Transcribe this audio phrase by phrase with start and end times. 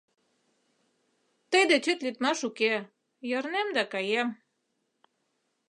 [1.51, 2.73] Тый дечет лӱдмаш уке,
[3.29, 4.29] йырнем да каем...